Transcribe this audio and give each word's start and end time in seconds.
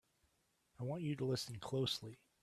I 0.79 0.83
want 0.83 1.03
you 1.03 1.15
to 1.17 1.25
listen 1.25 1.57
closely! 1.59 2.17